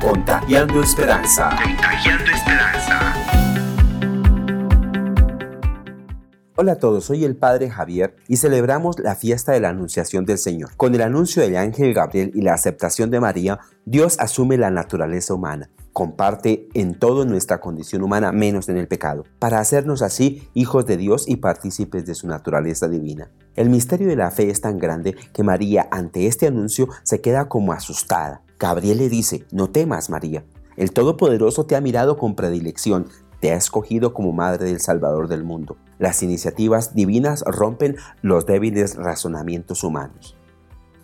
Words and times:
Contagiando 0.00 0.80
esperanza. 0.80 1.50
Contagiando 1.62 2.30
esperanza. 2.30 3.14
Hola 6.56 6.72
a 6.72 6.76
todos, 6.76 7.04
soy 7.04 7.24
el 7.24 7.36
Padre 7.36 7.68
Javier 7.68 8.14
y 8.28 8.36
celebramos 8.36 8.98
la 9.00 9.16
fiesta 9.16 9.52
de 9.52 9.60
la 9.60 9.70
Anunciación 9.70 10.24
del 10.24 10.38
Señor. 10.38 10.76
Con 10.76 10.94
el 10.94 11.02
anuncio 11.02 11.42
del 11.42 11.56
ángel 11.56 11.94
Gabriel 11.94 12.30
y 12.34 12.42
la 12.42 12.54
aceptación 12.54 13.10
de 13.10 13.20
María, 13.20 13.58
Dios 13.84 14.18
asume 14.20 14.56
la 14.56 14.70
naturaleza 14.70 15.34
humana 15.34 15.70
comparte 15.98 16.68
en 16.74 16.96
todo 16.96 17.24
nuestra 17.24 17.58
condición 17.58 18.02
humana 18.02 18.30
menos 18.30 18.68
en 18.68 18.76
el 18.76 18.86
pecado, 18.86 19.24
para 19.40 19.58
hacernos 19.58 20.00
así 20.00 20.48
hijos 20.54 20.86
de 20.86 20.96
Dios 20.96 21.28
y 21.28 21.38
partícipes 21.38 22.06
de 22.06 22.14
su 22.14 22.28
naturaleza 22.28 22.86
divina. 22.86 23.32
El 23.56 23.68
misterio 23.68 24.06
de 24.06 24.14
la 24.14 24.30
fe 24.30 24.48
es 24.48 24.60
tan 24.60 24.78
grande 24.78 25.16
que 25.32 25.42
María 25.42 25.88
ante 25.90 26.28
este 26.28 26.46
anuncio 26.46 26.88
se 27.02 27.20
queda 27.20 27.48
como 27.48 27.72
asustada. 27.72 28.42
Gabriel 28.58 28.98
le 28.98 29.08
dice, 29.08 29.46
no 29.52 29.70
temas 29.70 30.10
María, 30.10 30.44
el 30.76 30.92
Todopoderoso 30.92 31.66
te 31.66 31.76
ha 31.76 31.80
mirado 31.80 32.16
con 32.16 32.34
predilección, 32.34 33.06
te 33.40 33.52
ha 33.52 33.56
escogido 33.56 34.12
como 34.12 34.32
madre 34.32 34.66
del 34.66 34.80
Salvador 34.80 35.28
del 35.28 35.44
mundo. 35.44 35.76
Las 35.98 36.24
iniciativas 36.24 36.94
divinas 36.94 37.44
rompen 37.46 37.96
los 38.20 38.46
débiles 38.46 38.96
razonamientos 38.96 39.84
humanos. 39.84 40.36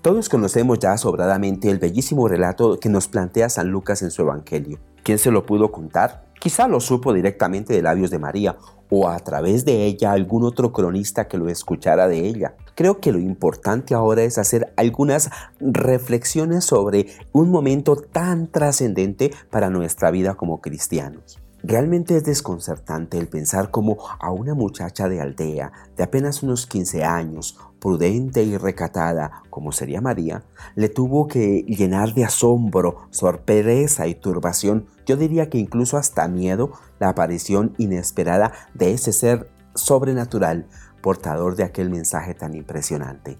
Todos 0.02 0.28
conocemos 0.28 0.80
ya 0.80 0.98
sobradamente 0.98 1.70
el 1.70 1.78
bellísimo 1.78 2.26
relato 2.26 2.78
que 2.80 2.88
nos 2.88 3.06
plantea 3.06 3.48
San 3.48 3.68
Lucas 3.68 4.02
en 4.02 4.10
su 4.10 4.22
Evangelio. 4.22 4.80
¿Quién 5.04 5.18
se 5.18 5.30
lo 5.30 5.46
pudo 5.46 5.70
contar? 5.70 6.26
Quizá 6.40 6.66
lo 6.66 6.80
supo 6.80 7.12
directamente 7.12 7.72
de 7.72 7.82
labios 7.82 8.10
de 8.10 8.18
María 8.18 8.56
o 8.96 9.08
a 9.08 9.18
través 9.18 9.64
de 9.64 9.86
ella 9.86 10.12
algún 10.12 10.44
otro 10.44 10.72
cronista 10.72 11.26
que 11.26 11.36
lo 11.36 11.48
escuchara 11.48 12.06
de 12.06 12.28
ella. 12.28 12.54
Creo 12.76 13.00
que 13.00 13.10
lo 13.10 13.18
importante 13.18 13.92
ahora 13.92 14.22
es 14.22 14.38
hacer 14.38 14.72
algunas 14.76 15.30
reflexiones 15.58 16.64
sobre 16.64 17.08
un 17.32 17.50
momento 17.50 17.96
tan 17.96 18.46
trascendente 18.46 19.32
para 19.50 19.68
nuestra 19.68 20.12
vida 20.12 20.34
como 20.34 20.60
cristianos. 20.60 21.43
Realmente 21.66 22.14
es 22.14 22.24
desconcertante 22.24 23.16
el 23.16 23.26
pensar 23.26 23.70
cómo 23.70 23.96
a 24.20 24.30
una 24.30 24.52
muchacha 24.52 25.08
de 25.08 25.22
aldea 25.22 25.72
de 25.96 26.02
apenas 26.02 26.42
unos 26.42 26.66
15 26.66 27.04
años, 27.04 27.58
prudente 27.80 28.42
y 28.42 28.58
recatada 28.58 29.42
como 29.48 29.72
sería 29.72 30.02
María, 30.02 30.44
le 30.74 30.90
tuvo 30.90 31.26
que 31.26 31.64
llenar 31.66 32.12
de 32.12 32.26
asombro, 32.26 33.08
sorpresa 33.08 34.06
y 34.06 34.14
turbación, 34.14 34.88
yo 35.06 35.16
diría 35.16 35.48
que 35.48 35.56
incluso 35.56 35.96
hasta 35.96 36.28
miedo, 36.28 36.72
la 37.00 37.08
aparición 37.08 37.72
inesperada 37.78 38.52
de 38.74 38.92
ese 38.92 39.14
ser 39.14 39.50
sobrenatural 39.74 40.68
portador 41.00 41.56
de 41.56 41.64
aquel 41.64 41.88
mensaje 41.88 42.34
tan 42.34 42.52
impresionante. 42.52 43.38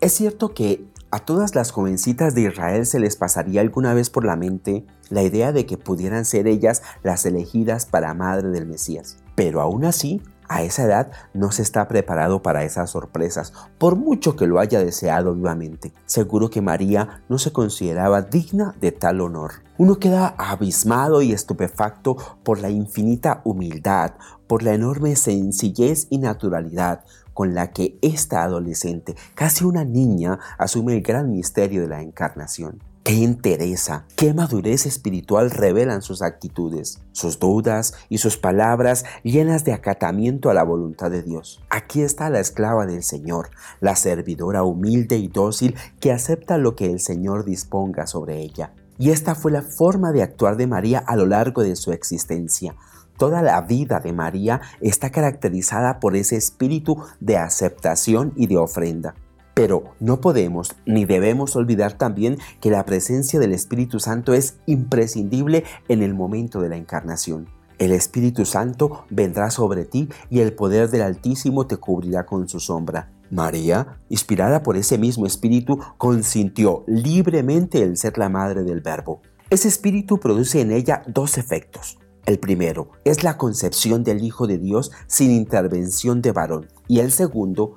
Es 0.00 0.12
cierto 0.14 0.54
que 0.54 0.89
a 1.10 1.18
todas 1.18 1.54
las 1.54 1.72
jovencitas 1.72 2.34
de 2.34 2.42
Israel 2.42 2.86
se 2.86 3.00
les 3.00 3.16
pasaría 3.16 3.60
alguna 3.60 3.94
vez 3.94 4.10
por 4.10 4.24
la 4.24 4.36
mente 4.36 4.86
la 5.08 5.22
idea 5.22 5.52
de 5.52 5.66
que 5.66 5.76
pudieran 5.76 6.24
ser 6.24 6.46
ellas 6.46 6.82
las 7.02 7.26
elegidas 7.26 7.84
para 7.84 8.14
madre 8.14 8.50
del 8.50 8.66
Mesías. 8.66 9.18
Pero 9.34 9.60
aún 9.60 9.84
así, 9.84 10.22
a 10.50 10.64
esa 10.64 10.82
edad 10.82 11.12
no 11.32 11.52
se 11.52 11.62
está 11.62 11.86
preparado 11.86 12.42
para 12.42 12.64
esas 12.64 12.90
sorpresas, 12.90 13.52
por 13.78 13.94
mucho 13.94 14.34
que 14.34 14.48
lo 14.48 14.58
haya 14.58 14.80
deseado 14.80 15.32
vivamente. 15.32 15.92
Seguro 16.06 16.50
que 16.50 16.60
María 16.60 17.22
no 17.28 17.38
se 17.38 17.52
consideraba 17.52 18.22
digna 18.22 18.74
de 18.80 18.90
tal 18.90 19.20
honor. 19.20 19.52
Uno 19.78 20.00
queda 20.00 20.34
abismado 20.36 21.22
y 21.22 21.32
estupefacto 21.32 22.16
por 22.42 22.58
la 22.58 22.68
infinita 22.68 23.42
humildad, 23.44 24.14
por 24.48 24.64
la 24.64 24.74
enorme 24.74 25.14
sencillez 25.14 26.08
y 26.10 26.18
naturalidad 26.18 27.04
con 27.32 27.54
la 27.54 27.70
que 27.70 27.96
esta 28.02 28.42
adolescente, 28.42 29.14
casi 29.36 29.64
una 29.64 29.84
niña, 29.84 30.40
asume 30.58 30.96
el 30.96 31.02
gran 31.02 31.30
misterio 31.30 31.82
de 31.82 31.88
la 31.88 32.02
encarnación. 32.02 32.89
Qué 33.02 33.24
entereza, 33.24 34.04
qué 34.14 34.34
madurez 34.34 34.84
espiritual 34.84 35.50
revelan 35.50 36.02
sus 36.02 36.20
actitudes, 36.20 37.00
sus 37.12 37.38
dudas 37.38 37.94
y 38.08 38.18
sus 38.18 38.36
palabras 38.36 39.04
llenas 39.22 39.64
de 39.64 39.72
acatamiento 39.72 40.50
a 40.50 40.54
la 40.54 40.62
voluntad 40.62 41.10
de 41.10 41.22
Dios. 41.22 41.60
Aquí 41.70 42.02
está 42.02 42.28
la 42.28 42.40
esclava 42.40 42.86
del 42.86 43.02
Señor, 43.02 43.50
la 43.80 43.96
servidora 43.96 44.62
humilde 44.64 45.16
y 45.16 45.28
dócil 45.28 45.76
que 45.98 46.12
acepta 46.12 46.58
lo 46.58 46.76
que 46.76 46.86
el 46.86 47.00
Señor 47.00 47.44
disponga 47.44 48.06
sobre 48.06 48.42
ella. 48.42 48.74
Y 48.98 49.10
esta 49.10 49.34
fue 49.34 49.50
la 49.50 49.62
forma 49.62 50.12
de 50.12 50.22
actuar 50.22 50.56
de 50.58 50.66
María 50.66 50.98
a 50.98 51.16
lo 51.16 51.24
largo 51.24 51.62
de 51.62 51.76
su 51.76 51.92
existencia, 51.92 52.76
Toda 53.20 53.42
la 53.42 53.60
vida 53.60 54.00
de 54.00 54.14
María 54.14 54.62
está 54.80 55.10
caracterizada 55.10 56.00
por 56.00 56.16
ese 56.16 56.36
espíritu 56.36 57.04
de 57.20 57.36
aceptación 57.36 58.32
y 58.34 58.46
de 58.46 58.56
ofrenda. 58.56 59.14
Pero 59.54 59.94
no 60.00 60.20
podemos 60.20 60.74
ni 60.86 61.04
debemos 61.04 61.56
olvidar 61.56 61.94
también 61.94 62.38
que 62.60 62.70
la 62.70 62.84
presencia 62.84 63.40
del 63.40 63.52
Espíritu 63.52 64.00
Santo 64.00 64.32
es 64.32 64.56
imprescindible 64.66 65.64
en 65.88 66.02
el 66.02 66.14
momento 66.14 66.60
de 66.60 66.68
la 66.68 66.76
encarnación. 66.76 67.48
El 67.78 67.92
Espíritu 67.92 68.44
Santo 68.44 69.06
vendrá 69.08 69.50
sobre 69.50 69.86
ti 69.86 70.10
y 70.28 70.40
el 70.40 70.52
poder 70.52 70.90
del 70.90 71.00
Altísimo 71.00 71.66
te 71.66 71.78
cubrirá 71.78 72.26
con 72.26 72.46
su 72.46 72.60
sombra. 72.60 73.10
María, 73.30 73.96
inspirada 74.10 74.62
por 74.62 74.76
ese 74.76 74.98
mismo 74.98 75.24
Espíritu, 75.24 75.78
consintió 75.96 76.84
libremente 76.86 77.82
el 77.82 77.96
ser 77.96 78.18
la 78.18 78.28
madre 78.28 78.64
del 78.64 78.82
Verbo. 78.82 79.22
Ese 79.48 79.68
Espíritu 79.68 80.18
produce 80.20 80.60
en 80.60 80.72
ella 80.72 81.02
dos 81.06 81.38
efectos. 81.38 81.98
El 82.26 82.38
primero 82.38 82.90
es 83.04 83.24
la 83.24 83.38
concepción 83.38 84.04
del 84.04 84.22
Hijo 84.22 84.46
de 84.46 84.58
Dios 84.58 84.92
sin 85.06 85.30
intervención 85.30 86.20
de 86.20 86.32
varón. 86.32 86.68
Y 86.86 87.00
el 87.00 87.12
segundo 87.12 87.76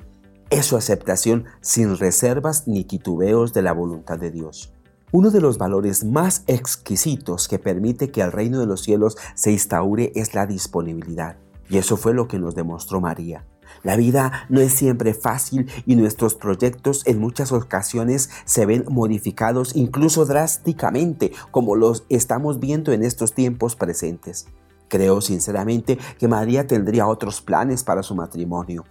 es 0.53 0.67
su 0.67 0.77
aceptación 0.77 1.45
sin 1.61 1.97
reservas 1.97 2.67
ni 2.67 2.83
titubeos 2.83 3.53
de 3.53 3.63
la 3.63 3.73
voluntad 3.73 4.19
de 4.19 4.29
Dios. 4.29 4.71
Uno 5.11 5.31
de 5.31 5.41
los 5.41 5.57
valores 5.57 6.03
más 6.03 6.43
exquisitos 6.45 7.47
que 7.47 7.57
permite 7.57 8.11
que 8.11 8.21
el 8.21 8.31
reino 8.31 8.59
de 8.59 8.67
los 8.67 8.83
cielos 8.83 9.17
se 9.33 9.51
instaure 9.51 10.11
es 10.13 10.35
la 10.35 10.45
disponibilidad. 10.45 11.37
Y 11.69 11.77
eso 11.77 11.97
fue 11.97 12.13
lo 12.13 12.27
que 12.27 12.37
nos 12.37 12.53
demostró 12.53 13.01
María. 13.01 13.47
La 13.81 13.97
vida 13.97 14.45
no 14.47 14.59
es 14.59 14.73
siempre 14.73 15.15
fácil 15.15 15.71
y 15.87 15.95
nuestros 15.95 16.35
proyectos 16.35 17.01
en 17.07 17.19
muchas 17.19 17.51
ocasiones 17.51 18.29
se 18.45 18.67
ven 18.67 18.85
modificados 18.87 19.75
incluso 19.75 20.25
drásticamente 20.25 21.31
como 21.49 21.75
los 21.75 22.03
estamos 22.09 22.59
viendo 22.59 22.91
en 22.91 23.03
estos 23.03 23.33
tiempos 23.33 23.75
presentes. 23.75 24.45
Creo 24.87 25.19
sinceramente 25.21 25.97
que 26.19 26.27
María 26.27 26.67
tendría 26.67 27.07
otros 27.07 27.41
planes 27.41 27.83
para 27.83 28.03
su 28.03 28.13
matrimonio. 28.13 28.83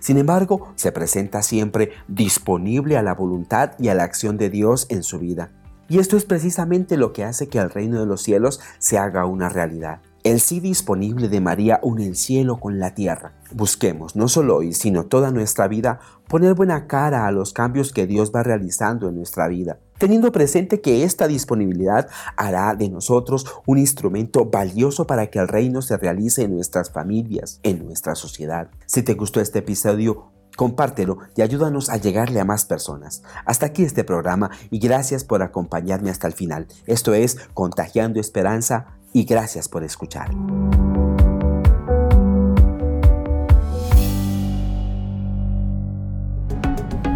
Sin 0.00 0.18
embargo, 0.18 0.72
se 0.76 0.92
presenta 0.92 1.42
siempre 1.42 1.90
disponible 2.08 2.96
a 2.96 3.02
la 3.02 3.14
voluntad 3.14 3.72
y 3.78 3.88
a 3.88 3.94
la 3.94 4.04
acción 4.04 4.36
de 4.36 4.50
Dios 4.50 4.86
en 4.90 5.02
su 5.02 5.18
vida. 5.18 5.50
Y 5.88 5.98
esto 5.98 6.16
es 6.16 6.24
precisamente 6.24 6.96
lo 6.96 7.12
que 7.12 7.24
hace 7.24 7.48
que 7.48 7.58
el 7.58 7.70
reino 7.70 7.98
de 7.98 8.06
los 8.06 8.22
cielos 8.22 8.60
se 8.78 8.96
haga 8.96 9.26
una 9.26 9.48
realidad. 9.48 10.00
El 10.22 10.40
sí 10.40 10.60
disponible 10.60 11.28
de 11.28 11.40
María 11.40 11.80
une 11.82 12.06
el 12.06 12.14
cielo 12.14 12.60
con 12.60 12.78
la 12.78 12.94
tierra. 12.94 13.32
Busquemos, 13.52 14.16
no 14.16 14.28
solo 14.28 14.58
hoy, 14.58 14.74
sino 14.74 15.06
toda 15.06 15.30
nuestra 15.30 15.66
vida, 15.66 15.98
poner 16.28 16.54
buena 16.54 16.86
cara 16.86 17.26
a 17.26 17.32
los 17.32 17.52
cambios 17.52 17.92
que 17.92 18.06
Dios 18.06 18.30
va 18.34 18.42
realizando 18.42 19.08
en 19.08 19.16
nuestra 19.16 19.48
vida, 19.48 19.78
teniendo 20.00 20.32
presente 20.32 20.80
que 20.80 21.04
esta 21.04 21.28
disponibilidad 21.28 22.08
hará 22.36 22.74
de 22.74 22.88
nosotros 22.88 23.44
un 23.66 23.78
instrumento 23.78 24.46
valioso 24.46 25.06
para 25.06 25.26
que 25.26 25.38
el 25.38 25.46
reino 25.46 25.82
se 25.82 25.98
realice 25.98 26.42
en 26.42 26.54
nuestras 26.54 26.90
familias, 26.90 27.60
en 27.62 27.84
nuestra 27.84 28.14
sociedad. 28.14 28.70
Si 28.86 29.02
te 29.02 29.12
gustó 29.12 29.40
este 29.40 29.58
episodio, 29.58 30.32
compártelo 30.56 31.18
y 31.36 31.42
ayúdanos 31.42 31.90
a 31.90 31.98
llegarle 31.98 32.40
a 32.40 32.46
más 32.46 32.64
personas. 32.64 33.22
Hasta 33.44 33.66
aquí 33.66 33.82
este 33.82 34.02
programa 34.02 34.50
y 34.70 34.78
gracias 34.78 35.22
por 35.22 35.42
acompañarme 35.42 36.10
hasta 36.10 36.26
el 36.26 36.32
final. 36.32 36.66
Esto 36.86 37.12
es 37.12 37.36
Contagiando 37.52 38.20
Esperanza 38.20 38.86
y 39.12 39.24
gracias 39.24 39.68
por 39.68 39.84
escuchar. 39.84 40.30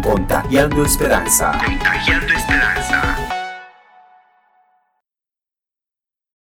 con 0.05 0.27
Tagueando 0.27 0.85
Esperanza. 0.85 1.51
Con 1.65 1.79
Tagueando 1.79 2.31
Esperanza. 2.31 3.24